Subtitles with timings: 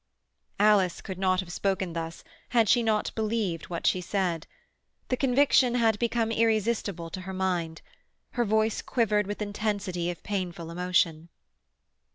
[0.59, 4.47] Alice could not have spoken thus had she not believed what she said.
[5.09, 7.83] The conviction had become irresistible to her mind.
[8.31, 11.29] Her voice quivered with intensity of painful emotion.